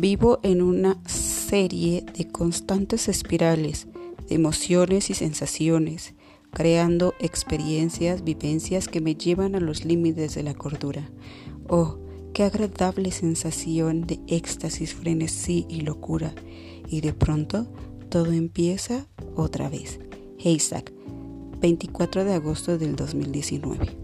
[0.00, 3.86] Vivo en una serie de constantes espirales
[4.26, 6.14] de emociones y sensaciones,
[6.54, 11.10] creando experiencias, vivencias que me llevan a los límites de la cordura.
[11.68, 11.98] Oh,
[12.32, 16.34] qué agradable sensación de éxtasis, frenesí y locura.
[16.88, 17.70] Y de pronto
[18.08, 20.00] todo empieza otra vez.
[20.42, 20.94] Haystack,
[21.60, 23.99] 24 de agosto del 2019.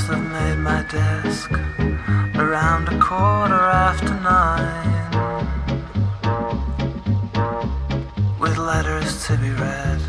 [0.00, 1.50] Must have made my desk
[2.36, 5.10] around a quarter after nine
[8.38, 10.00] with letters to be read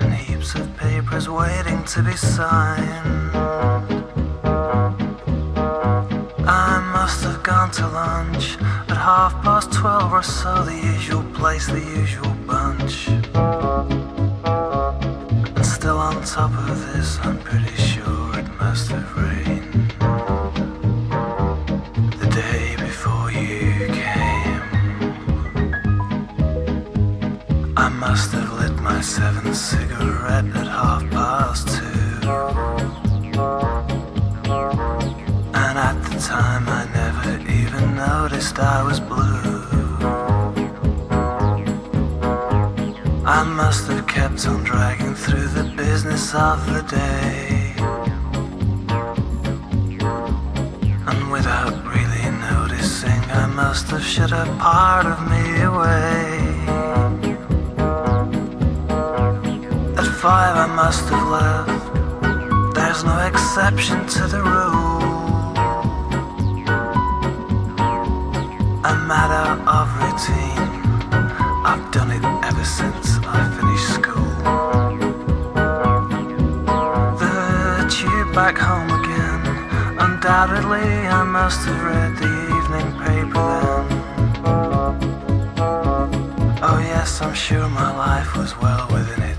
[0.00, 3.30] and heaps of papers waiting to be signed.
[6.46, 8.58] I must have gone to lunch
[8.90, 13.08] at half past twelve or so, the usual place, the usual bunch.
[15.56, 18.01] And still on top of this, I'm pretty sure
[18.72, 19.90] must have rained
[22.20, 24.62] the day before you came.
[27.76, 32.30] I must have lit my seventh cigarette at half past two.
[35.64, 39.66] And at the time, I never even noticed I was blue.
[43.38, 47.51] I must have kept on dragging through the business of the day.
[53.72, 56.26] Must have shut a part of me away.
[60.00, 62.74] At five, I must have left.
[62.74, 65.56] There's no exception to the rule.
[68.92, 69.46] A matter
[69.76, 70.68] of routine.
[71.70, 73.06] I've done it ever since
[73.36, 74.34] I finished school.
[77.22, 79.01] The tube back home.
[80.34, 84.02] Undoubtedly, I must have read the evening paper then.
[86.62, 89.31] Oh, yes, I'm sure my life was well within its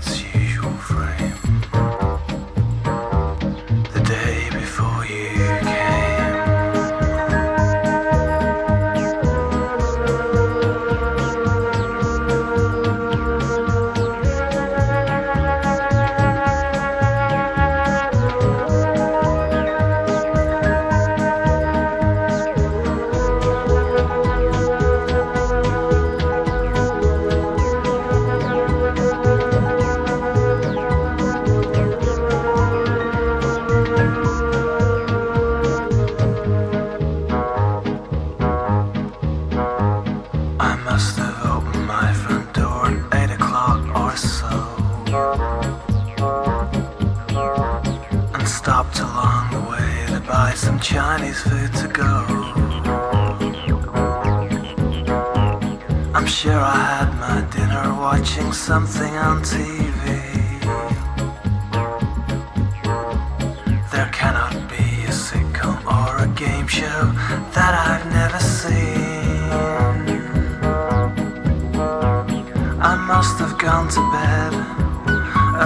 [73.24, 74.52] must have gone to bed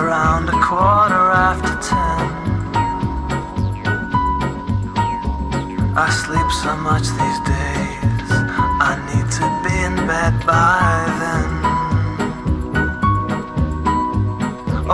[0.00, 2.22] around a quarter after ten.
[6.04, 8.30] I sleep so much these days,
[8.90, 10.86] I need to be in bed by
[11.22, 11.50] then.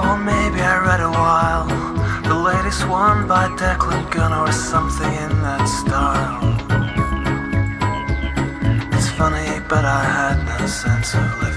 [0.01, 1.67] Or maybe I read a while,
[2.23, 6.41] the latest one by Declan Gunn or something in that style.
[8.95, 11.54] It's funny, but I had no sense of living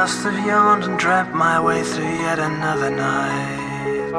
[0.00, 4.12] must have yawned and dreamt my way through yet another night.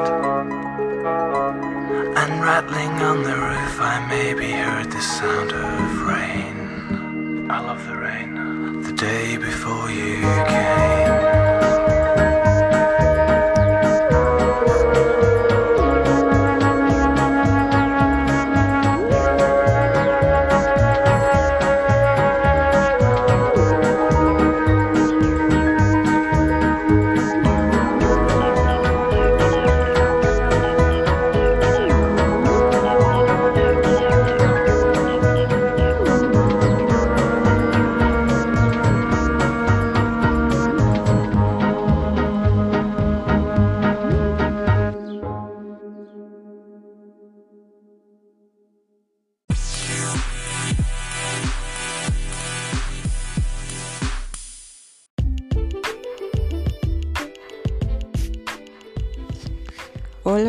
[2.20, 7.48] And rattling on the roof, I maybe heard the sound of rain.
[7.48, 8.82] I love the rain.
[8.82, 10.16] The day before you
[10.48, 10.87] came.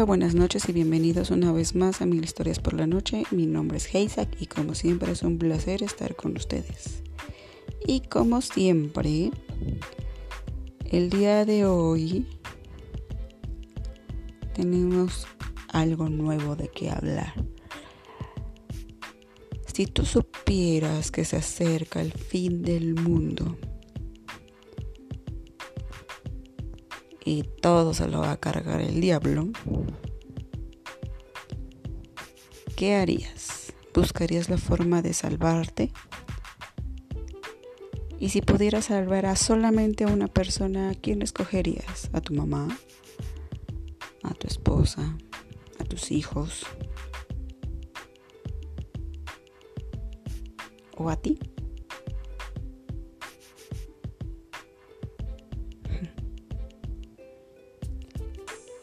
[0.10, 3.26] Buenas noches y bienvenidos una vez más a Mil Historias por la Noche.
[3.30, 7.04] Mi nombre es Heisak y como siempre es un placer estar con ustedes.
[7.86, 9.30] Y como siempre,
[10.90, 12.26] el día de hoy
[14.56, 15.28] tenemos
[15.68, 17.32] algo nuevo de qué hablar.
[19.72, 23.60] Si tú supieras que se acerca el fin del mundo
[27.24, 29.50] y todo se lo va a cargar el diablo,
[32.76, 33.74] ¿qué harías?
[33.94, 35.92] ¿Buscarías la forma de salvarte?
[38.20, 42.10] Y si pudieras salvar a solamente una persona, ¿a quién escogerías?
[42.14, 42.68] ¿A tu mamá?
[44.24, 45.18] ¿A tu esposa?
[45.80, 46.66] ¿A tus hijos?
[50.98, 51.40] ¿O a ti?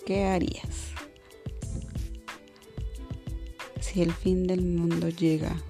[0.06, 0.92] ¿Qué harías?
[3.80, 5.60] Si el fin del mundo llega,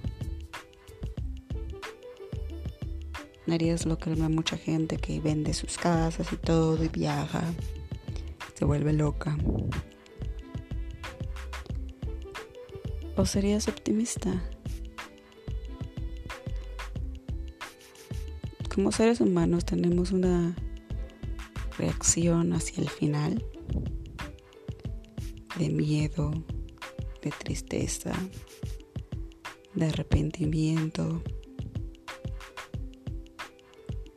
[3.51, 7.41] harías lo que ve mucha gente que vende sus casas y todo y viaja,
[8.53, 9.35] se vuelve loca.
[13.15, 14.43] ¿O serías optimista?
[18.71, 20.55] Como seres humanos tenemos una
[21.79, 23.43] reacción hacia el final
[25.57, 26.31] de miedo,
[27.21, 28.13] de tristeza,
[29.73, 31.21] de arrepentimiento,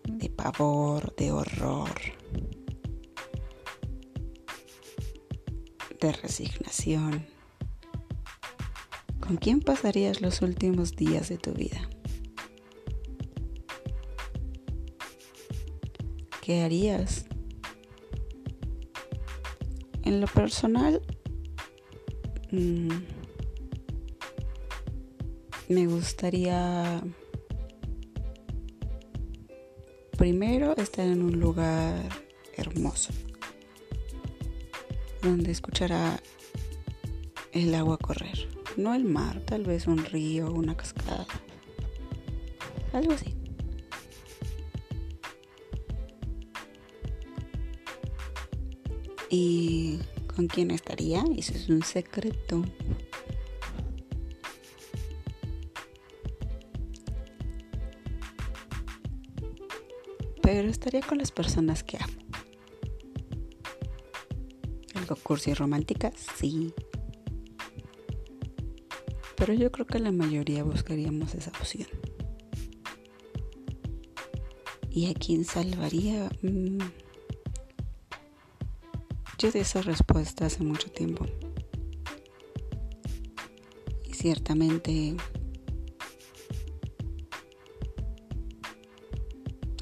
[0.07, 1.91] de pavor, de horror,
[6.01, 7.27] de resignación.
[9.21, 11.89] ¿Con quién pasarías los últimos días de tu vida?
[16.43, 17.27] ¿Qué harías?
[20.03, 21.01] En lo personal,
[22.53, 22.89] mmm,
[25.69, 27.03] me gustaría
[30.19, 32.09] primero estar en un lugar
[32.57, 33.13] hermoso,
[35.23, 36.21] donde escuchará
[37.53, 41.27] el agua correr, no el mar, tal vez un río, una cascada,
[42.93, 43.35] algo así.
[49.31, 50.01] ¿Y
[50.33, 51.25] con quién estaría?
[51.37, 52.65] Eso es un secreto.
[60.43, 62.21] Pero estaría con las personas que amo.
[64.95, 66.13] ¿Algo cursi y romántica?
[66.39, 66.73] Sí.
[69.37, 71.89] Pero yo creo que la mayoría buscaríamos esa opción.
[74.91, 76.31] ¿Y a quién salvaría?
[76.43, 76.79] Mm.
[79.41, 81.25] Yo di esa respuesta hace mucho tiempo.
[84.05, 85.17] Y ciertamente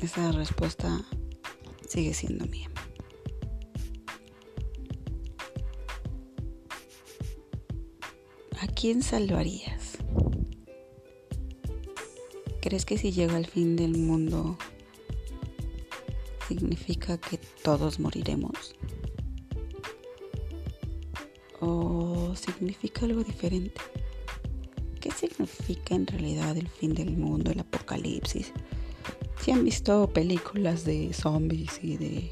[0.01, 1.05] esa respuesta
[1.89, 2.71] sigue siendo mía.
[8.61, 9.99] ¿A quién salvarías?
[12.61, 14.57] ¿Crees que si llega el fin del mundo
[16.47, 18.78] significa que todos moriremos?
[21.61, 23.81] ¿O significa algo diferente?
[25.01, 28.53] ¿Qué significa en realidad el fin del mundo, el apocalipsis?
[29.41, 32.31] Si han visto películas de zombies y de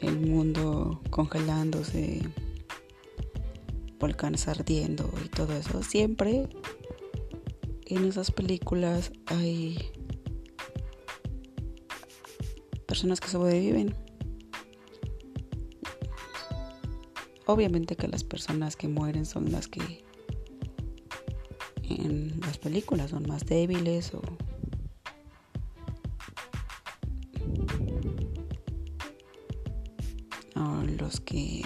[0.00, 2.22] el mundo congelándose,
[3.98, 6.48] volcanes ardiendo y todo eso, siempre
[7.86, 9.78] en esas películas hay
[12.86, 13.94] personas que sobreviven.
[17.46, 20.04] Obviamente que las personas que mueren son las que
[21.82, 24.22] en las películas son más débiles o
[31.04, 31.62] los que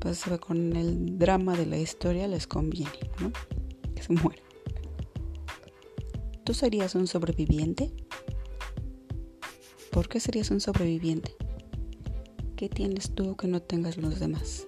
[0.00, 3.32] pues con el drama de la historia les conviene, ¿no?
[3.94, 4.44] Que se mueran.
[6.44, 7.92] ¿Tú serías un sobreviviente?
[9.90, 11.36] ¿Por qué serías un sobreviviente?
[12.60, 14.66] ¿Qué tienes tú que no tengas los demás?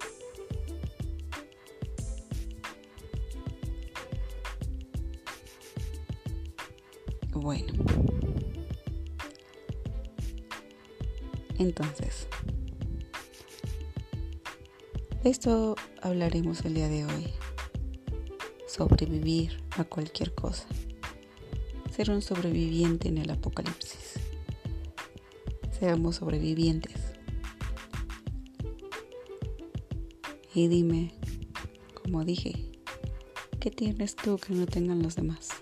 [7.35, 7.85] Bueno.
[11.59, 12.29] Entonces,
[15.23, 17.29] de esto hablaremos el día de hoy.
[18.67, 20.65] Sobrevivir a cualquier cosa.
[21.95, 24.15] Ser un sobreviviente en el apocalipsis.
[25.79, 26.92] Seamos sobrevivientes.
[30.55, 31.15] Y dime,
[32.03, 32.71] como dije,
[33.59, 35.62] ¿qué tienes tú que no tengan los demás?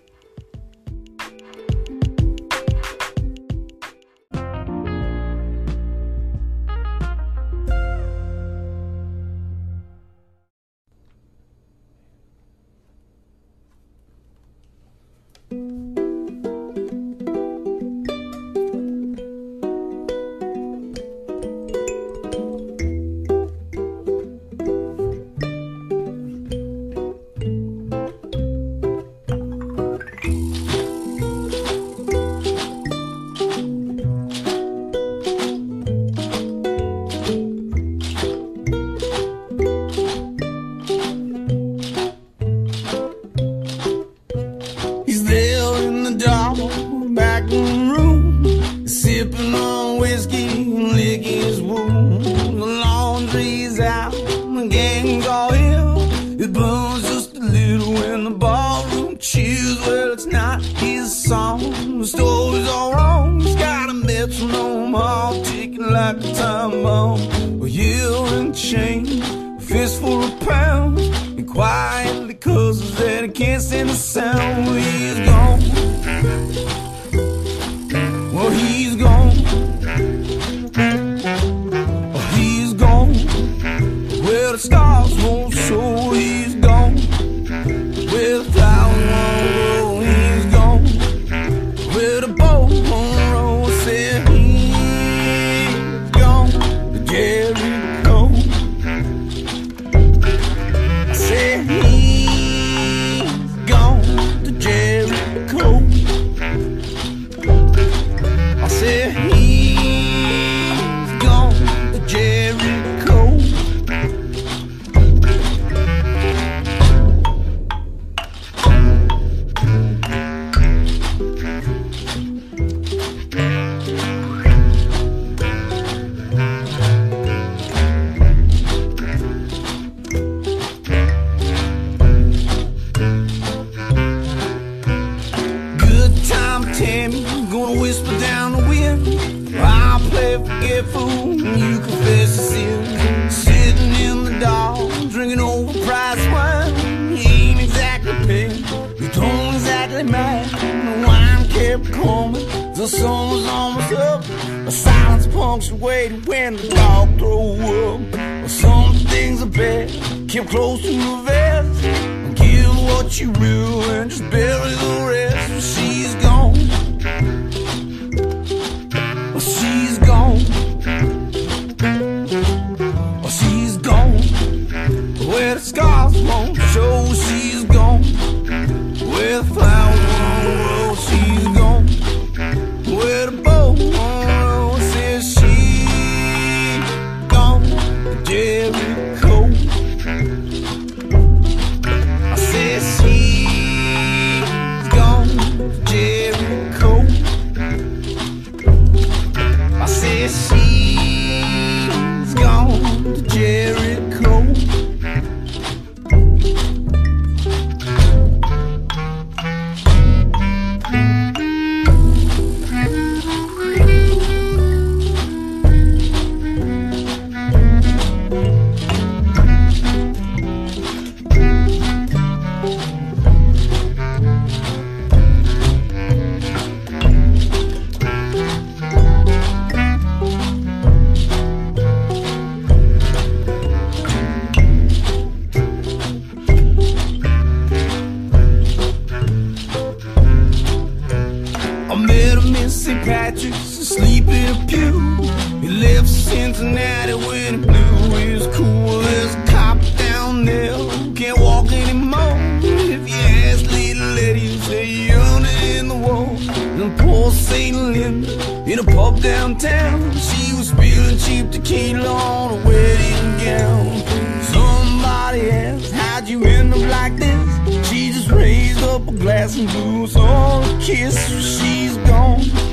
[269.00, 269.68] Up a glass and
[270.04, 271.16] us all a kiss.
[271.28, 272.69] She's gone.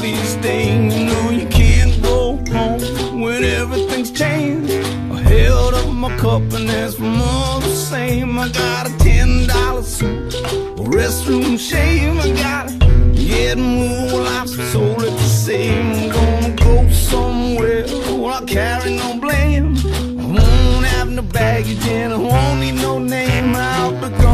[0.00, 0.94] His coffee.
[0.94, 4.72] You know you can't go home when everything's changed.
[4.72, 8.38] I held up my cup and asked for more the same.
[8.38, 12.18] I got a ten dollar suit, a restroom shame.
[12.18, 14.12] I got to get moved.
[14.12, 15.92] Well, I'm so let the same.
[15.92, 19.76] I'm gonna go somewhere where I carry no blame.
[20.18, 23.54] I won't have no baggage and I won't need no name.
[23.54, 24.33] I'll be gone.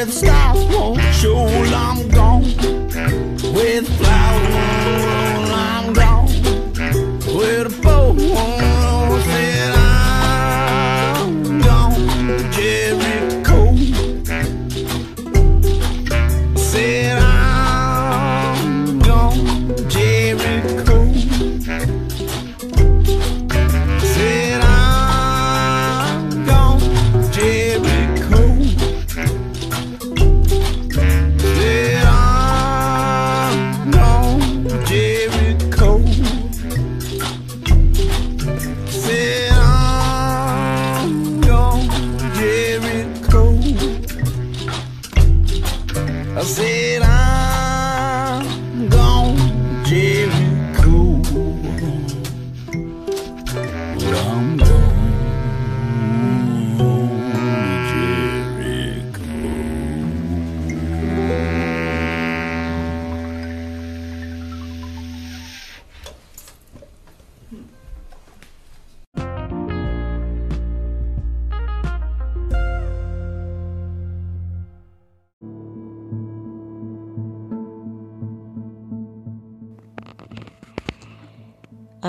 [0.00, 2.44] Where the stars won't show, I'm gone.
[3.52, 6.28] Where the flowers won't I'm gone.
[7.36, 8.59] Where the boat won't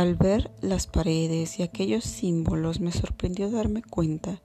[0.02, 4.42] Al ver las paredes y aquellos símbolos me sorprendió darme cuenta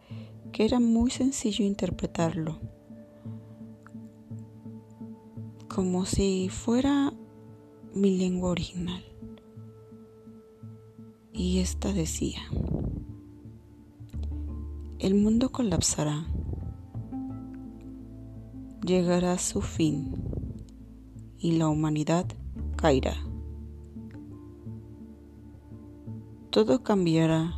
[0.53, 2.61] que era muy sencillo interpretarlo,
[5.66, 7.14] como si fuera
[7.95, 9.03] mi lengua original.
[11.33, 12.42] Y esta decía,
[14.99, 16.27] el mundo colapsará,
[18.85, 20.12] llegará su fin
[21.38, 22.27] y la humanidad
[22.77, 23.16] caerá.
[26.57, 27.55] Todo cambiará,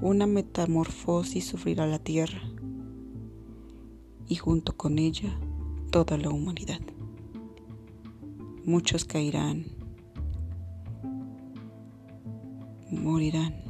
[0.00, 2.42] una metamorfosis sufrirá la tierra
[4.26, 5.38] y junto con ella
[5.92, 6.80] toda la humanidad.
[8.64, 9.66] Muchos caerán,
[12.90, 13.62] morirán.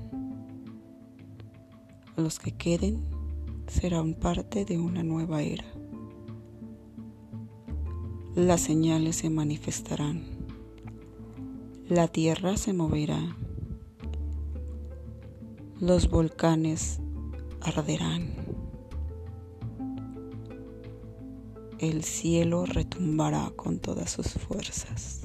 [2.17, 3.03] Los que queden
[3.67, 5.67] serán parte de una nueva era.
[8.35, 10.23] Las señales se manifestarán.
[11.87, 13.37] La tierra se moverá.
[15.83, 17.01] Los volcanes
[17.61, 18.31] arderán.
[21.81, 25.23] El cielo retumbará con todas sus fuerzas.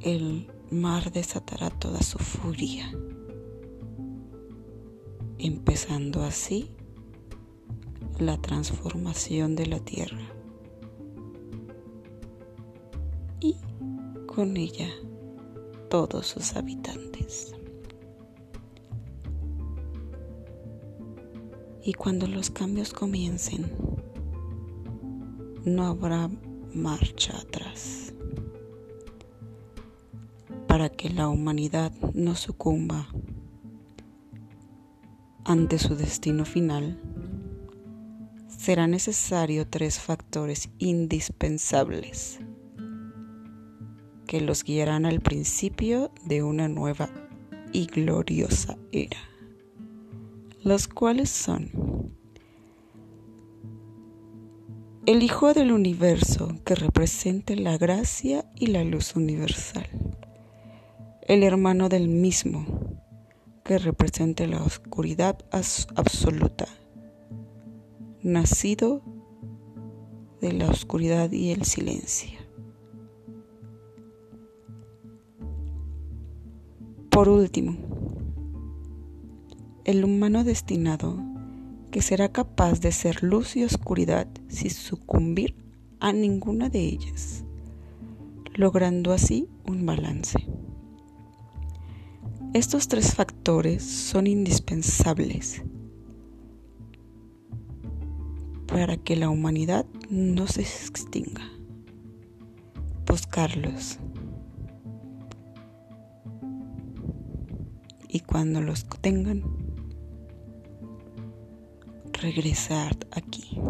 [0.00, 2.92] el mar desatará toda su furia,
[5.38, 6.70] empezando así
[8.18, 10.32] la transformación de la tierra
[13.40, 13.56] y
[14.26, 14.88] con ella
[15.88, 17.54] todos sus habitantes.
[21.82, 23.72] Y cuando los cambios comiencen,
[25.64, 26.30] no habrá
[26.74, 28.12] marcha atrás.
[30.66, 33.08] Para que la humanidad no sucumba
[35.44, 37.00] ante su destino final,
[38.48, 42.40] será necesario tres factores indispensables
[44.28, 47.08] que los guiarán al principio de una nueva
[47.72, 49.18] y gloriosa era,
[50.62, 51.70] los cuales son
[55.06, 59.88] el Hijo del Universo que representa la gracia y la luz universal,
[61.22, 62.66] el hermano del mismo
[63.64, 66.68] que representa la oscuridad absoluta,
[68.22, 69.02] nacido
[70.42, 72.37] de la oscuridad y el silencio.
[77.18, 77.76] Por último,
[79.84, 81.20] el humano destinado
[81.90, 85.56] que será capaz de ser luz y oscuridad sin sucumbir
[85.98, 87.44] a ninguna de ellas,
[88.54, 90.46] logrando así un balance.
[92.54, 95.64] Estos tres factores son indispensables
[98.68, 101.50] para que la humanidad no se extinga.
[103.08, 103.98] Buscarlos
[108.08, 109.42] y cuando los tengan,
[112.12, 113.60] regresar aquí.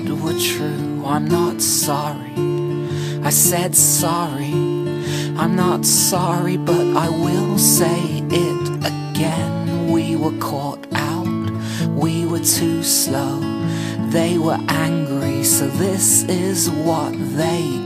[0.00, 1.04] Said were true.
[1.04, 2.32] I'm not sorry.
[3.22, 4.52] I said sorry.
[5.36, 9.90] I'm not sorry, but I will say it again.
[9.90, 11.50] We were caught out,
[11.88, 13.40] we were too slow.
[14.10, 17.79] They were angry, so this is what they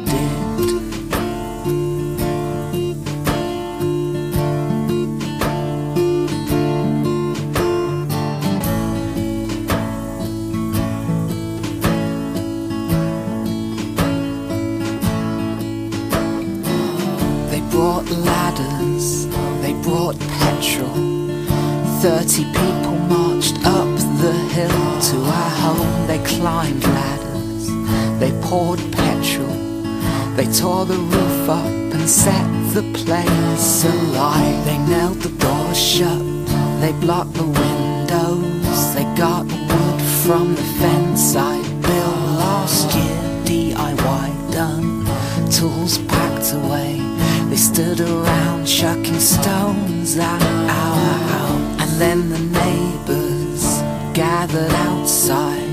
[49.25, 51.83] stones at our house.
[51.83, 53.65] And then the neighbors
[54.13, 55.73] gathered outside.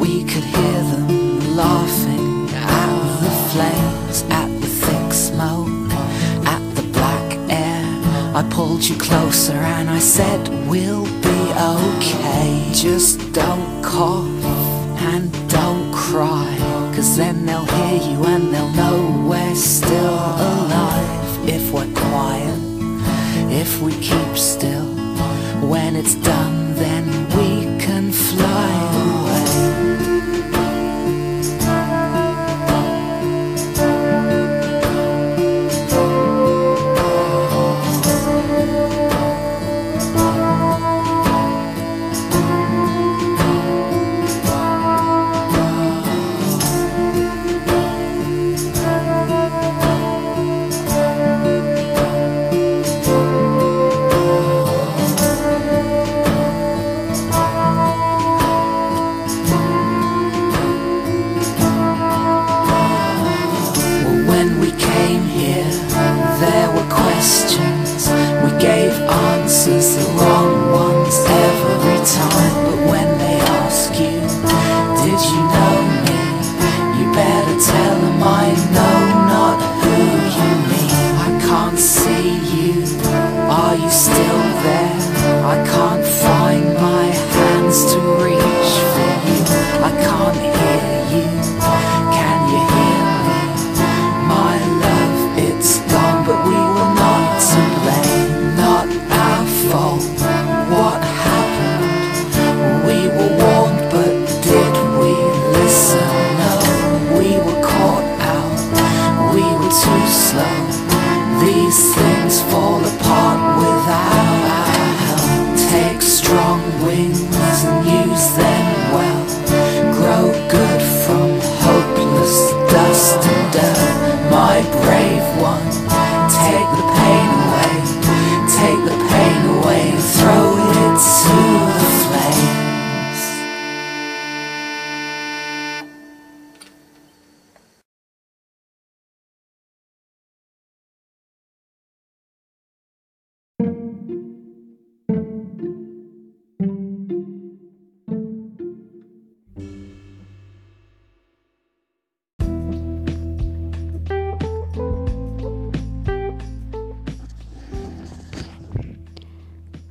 [0.00, 5.90] We could hear them laughing at the flames, at the thick smoke,
[6.46, 7.84] at the black air.
[8.36, 11.40] I pulled you closer and I said, We'll be
[11.76, 12.70] okay.
[12.72, 14.44] Just don't cough
[15.10, 16.56] and don't cry.
[16.94, 20.18] Cause then they'll hear you and they'll know we're still
[20.52, 21.48] alive.
[21.48, 22.63] If we're quiet,
[23.54, 24.84] if we keep still.
[25.70, 26.33] When it's done,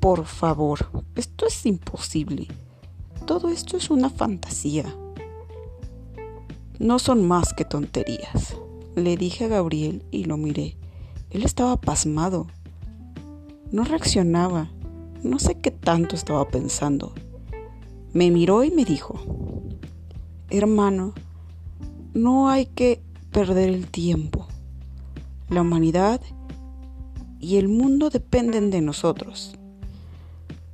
[0.03, 0.79] Por favor,
[1.15, 2.49] esto es imposible.
[3.25, 4.83] Todo esto es una fantasía.
[6.77, 8.57] No son más que tonterías.
[8.97, 10.75] Le dije a Gabriel y lo miré.
[11.29, 12.47] Él estaba pasmado.
[13.71, 14.69] No reaccionaba.
[15.23, 17.13] No sé qué tanto estaba pensando.
[18.11, 19.21] Me miró y me dijo,
[20.49, 21.13] hermano,
[22.13, 24.47] no hay que perder el tiempo.
[25.47, 26.19] La humanidad
[27.39, 29.55] y el mundo dependen de nosotros.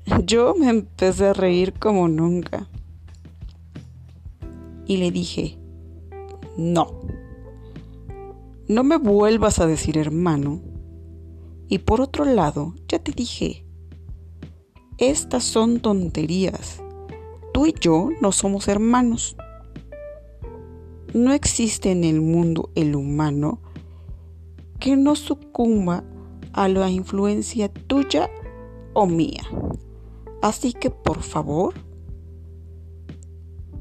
[0.26, 2.68] Yo me empecé a reír como nunca.
[4.86, 5.58] Y le dije,
[6.58, 7.02] no,
[8.68, 10.62] no me vuelvas a decir hermano.
[11.68, 13.66] Y por otro lado, ya te dije,
[14.98, 16.82] estas son tonterías.
[17.54, 19.36] Tú y yo no somos hermanos.
[21.14, 23.60] No existe en el mundo el humano
[24.80, 26.04] que no sucumba
[26.54, 28.30] a la influencia tuya
[28.94, 29.44] o mía.
[30.42, 31.74] Así que por favor,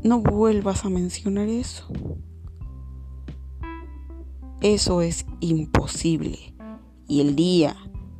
[0.02, 1.86] no vuelvas a mencionar eso.
[4.60, 6.54] Eso es imposible.
[7.06, 7.76] Y el día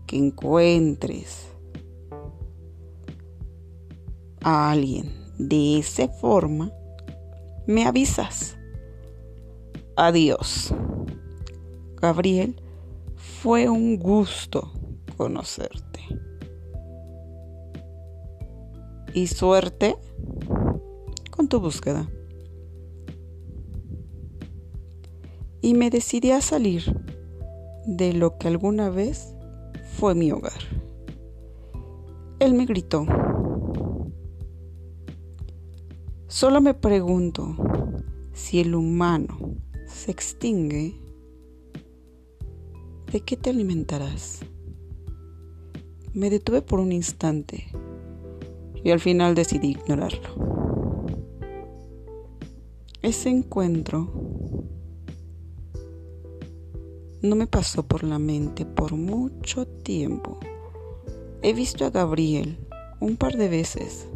[0.07, 1.49] que encuentres
[4.43, 6.73] a alguien de esa forma,
[7.67, 8.57] me avisas.
[9.97, 10.73] Adiós.
[12.01, 12.61] Gabriel,
[13.17, 14.73] fue un gusto
[15.17, 16.28] conocerte.
[19.15, 19.97] Y suerte
[21.31, 22.09] con tu búsqueda.
[25.61, 26.83] Y me decidí a salir
[27.87, 29.35] de lo que alguna vez
[29.97, 30.61] fue mi hogar.
[32.39, 33.07] Él me gritó.
[36.27, 37.57] Solo me pregunto
[38.33, 40.95] si el humano se extingue,
[43.11, 44.41] ¿de qué te alimentarás?
[46.13, 47.67] Me detuve por un instante
[48.83, 50.49] y al final decidí ignorarlo.
[53.03, 54.11] Ese encuentro
[57.23, 60.39] no me pasó por la mente por mucho tiempo.
[61.43, 62.59] He visto a Gabriel
[63.01, 64.09] un par de veces.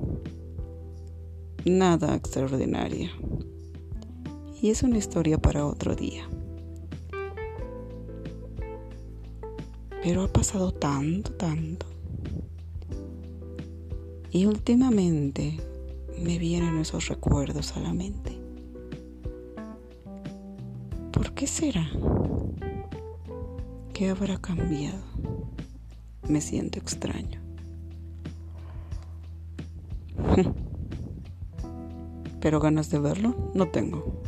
[1.65, 3.11] Nada extraordinario.
[4.61, 6.29] Y es una historia para otro día.
[10.03, 11.92] Pero ha pasado tanto, tanto.
[14.35, 15.61] Y últimamente
[16.19, 18.41] me vienen esos recuerdos a la mente.
[21.13, 21.87] ¿Por qué será?
[23.93, 25.03] ¿Qué habrá cambiado?
[26.27, 27.43] Me siento extraño.
[32.41, 34.23] Pero ganas de verlo no tengo.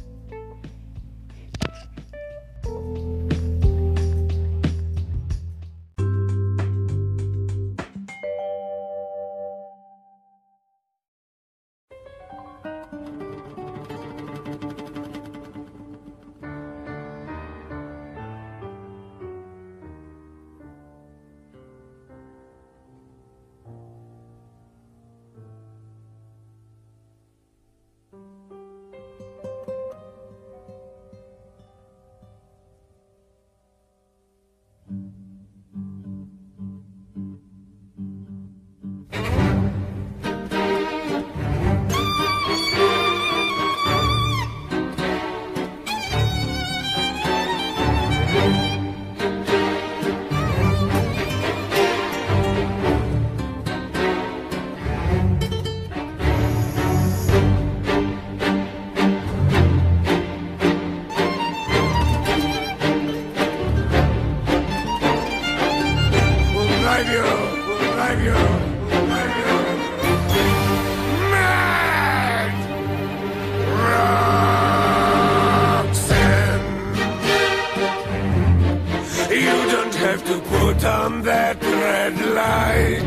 [81.35, 83.03] that red light.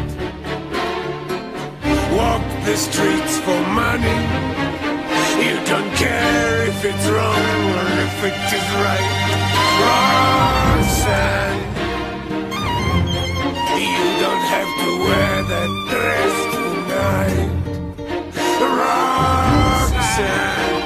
[2.17, 4.19] Walk the streets for money.
[5.45, 7.43] You don't care if it's wrong
[7.77, 9.11] or if it is right.
[9.83, 11.61] Roxanne,
[13.87, 17.49] you don't have to wear that dress tonight.
[18.79, 20.77] Roxanne,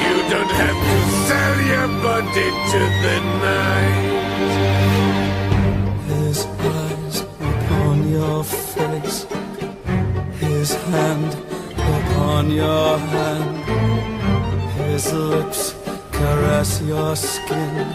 [0.00, 5.11] you don't have to sell your body to the night
[8.12, 9.26] your face,
[10.38, 11.34] his hand
[11.96, 13.56] upon your hand,
[14.76, 15.74] his lips
[16.10, 17.86] caress your skin.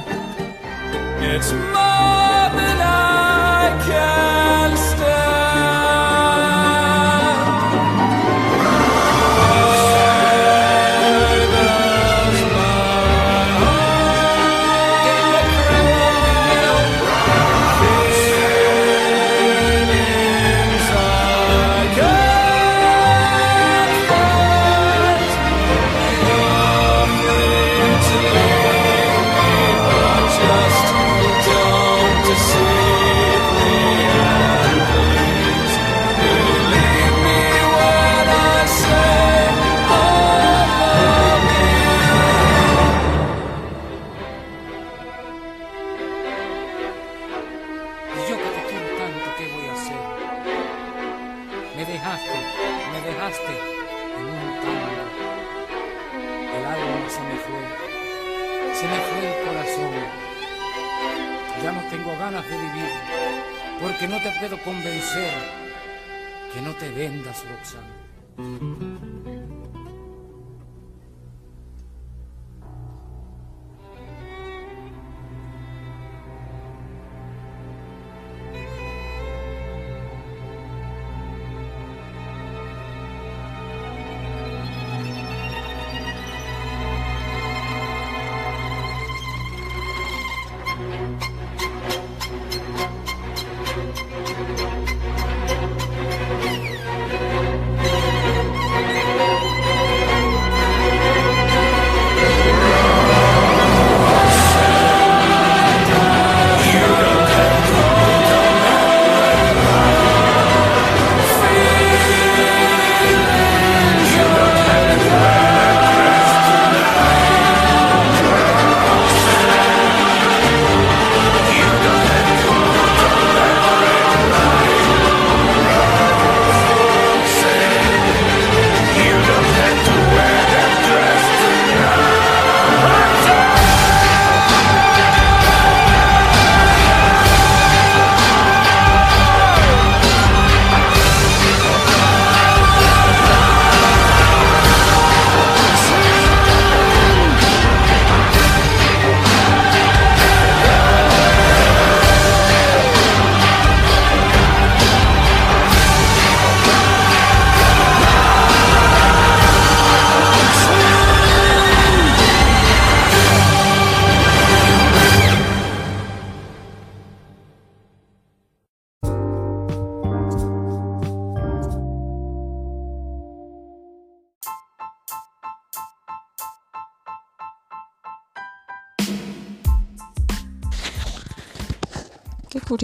[1.32, 5.07] It's more than I can stand.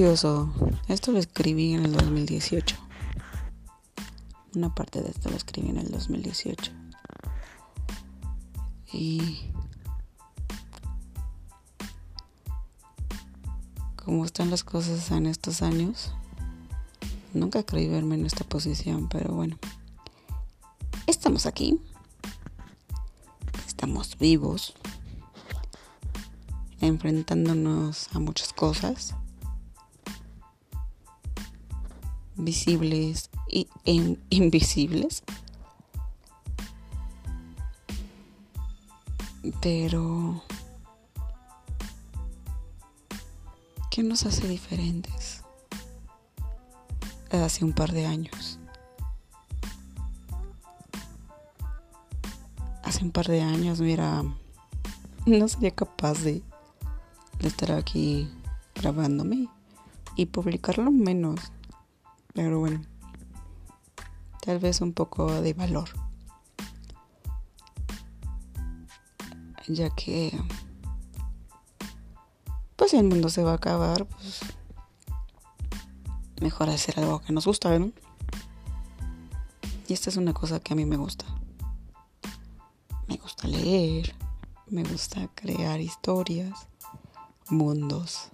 [0.04, 2.76] Esto lo escribí en el 2018.
[4.54, 6.74] Una parte de esto lo escribí en el 2018.
[8.91, 9.49] Y
[13.95, 16.12] como están las cosas en estos años,
[17.34, 19.58] nunca creí verme en esta posición, pero bueno.
[21.08, 21.80] Estamos aquí.
[23.66, 24.74] Estamos vivos.
[26.82, 29.16] Enfrentándonos a muchas cosas.
[32.36, 33.68] Visibles e
[34.30, 35.24] invisibles.
[39.62, 40.42] Pero,
[43.92, 45.42] ¿qué nos hace diferentes
[47.32, 48.60] hace un par de años?
[52.84, 54.24] Hace un par de años, mira,
[55.26, 56.42] no sería capaz de,
[57.40, 58.30] de estar aquí
[58.76, 59.48] grabándome
[60.16, 61.40] y publicarlo menos.
[62.34, 62.82] Pero bueno,
[64.42, 65.90] tal vez un poco de valor.
[69.68, 70.38] Ya que,
[72.76, 74.42] pues si el mundo se va a acabar, pues
[76.42, 77.92] mejor hacer algo que nos gusta, ¿no?
[79.88, 81.26] Y esta es una cosa que a mí me gusta.
[83.08, 84.16] Me gusta leer,
[84.68, 86.68] me gusta crear historias,
[87.50, 88.30] mundos.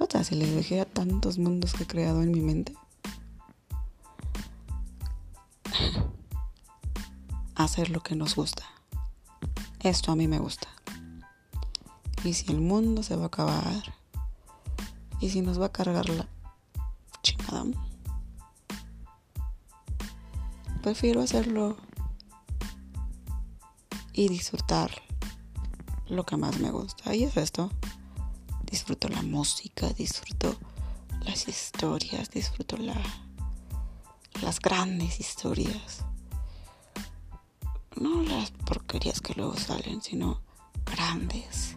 [0.00, 2.74] O sea, si les dejé a tantos mundos que he creado en mi mente.
[7.54, 8.64] Hacer lo que nos gusta.
[9.80, 10.68] Esto a mí me gusta.
[12.24, 13.94] Y si el mundo se va a acabar,
[15.20, 16.26] y si nos va a cargar la
[17.22, 17.64] chingada,
[20.82, 21.76] prefiero hacerlo
[24.14, 24.90] y disfrutar
[26.08, 27.14] lo que más me gusta.
[27.14, 27.70] Y es esto.
[28.70, 30.56] Disfruto la música, disfruto
[31.22, 32.94] las historias, disfruto la,
[34.42, 36.04] las grandes historias.
[37.96, 40.40] No las porquerías que luego salen, sino
[40.86, 41.74] grandes,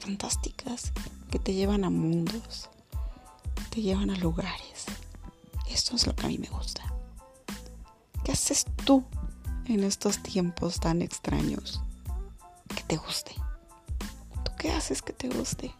[0.00, 0.92] fantásticas,
[1.30, 2.68] que te llevan a mundos,
[3.70, 4.86] te llevan a lugares.
[5.68, 6.82] Esto es lo que a mí me gusta.
[8.24, 9.04] ¿Qué haces tú
[9.66, 11.80] en estos tiempos tan extraños
[12.74, 13.34] que te guste?
[14.44, 15.72] ¿Tú qué haces que te guste?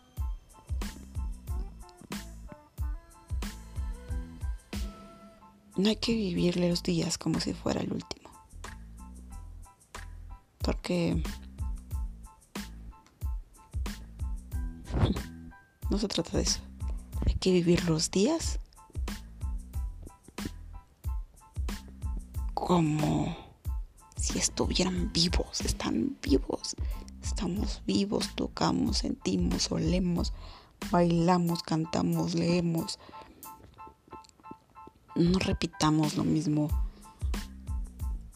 [5.78, 8.28] No hay que vivirle los días como si fuera el último.
[10.58, 11.22] Porque
[15.90, 16.58] no se trata de eso.
[17.24, 18.58] Hay que vivir los días
[22.54, 23.36] como
[24.16, 26.74] si estuvieran vivos, están vivos.
[27.22, 30.32] Estamos vivos, tocamos, sentimos, olemos,
[30.90, 32.98] bailamos, cantamos, leemos.
[35.18, 36.68] No repitamos lo mismo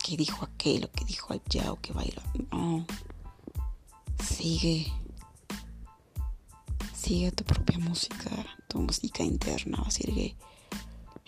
[0.03, 2.22] que dijo aquel o que dijo allá o que baila.
[2.51, 2.85] No.
[4.20, 4.93] Sigue.
[6.93, 8.30] Sigue tu propia música,
[8.68, 9.89] tu música interna.
[9.93, 10.37] Sigue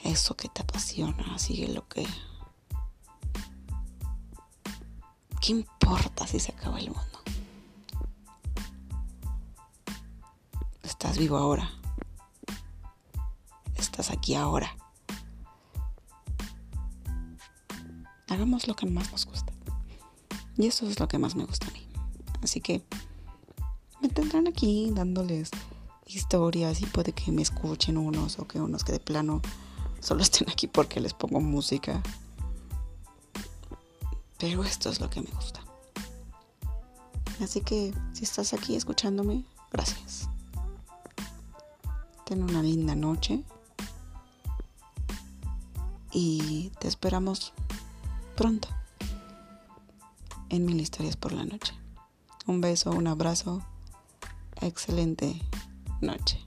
[0.03, 1.39] eso que te apasiona.
[1.39, 2.05] Sigue lo que
[5.41, 7.19] ¿Qué importa si se acaba el mundo?
[10.83, 11.71] Estás vivo ahora.
[13.77, 14.75] Estás aquí ahora.
[18.35, 19.53] Hagamos lo que más nos gusta.
[20.57, 21.87] Y eso es lo que más me gusta a mí.
[22.43, 22.83] Así que
[24.03, 25.51] me tendrán aquí dándoles
[26.05, 29.41] historias y puede que me escuchen unos o que unos que de plano
[30.01, 32.03] solo estén aquí porque les pongo música.
[34.39, 35.61] Pero esto es lo que me gusta.
[37.41, 40.29] Así que si estás aquí escuchándome, gracias.
[42.27, 43.45] Ten una linda noche.
[46.11, 47.53] Y te esperamos
[48.35, 48.69] pronto
[50.51, 51.75] en Mil Historias por la Noche.
[52.47, 53.63] Un beso, un abrazo.
[54.61, 55.41] Excelente
[56.01, 56.44] noche.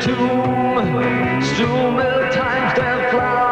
[0.00, 1.96] Tomb, strewn
[2.30, 3.47] times their flowers